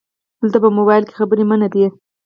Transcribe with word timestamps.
📵 0.03 0.39
دلته 0.43 0.57
په 0.63 0.69
مبایل 0.77 1.03
کې 1.07 1.17
خبري 1.19 1.43
منع 1.49 1.67
دي 1.73 1.85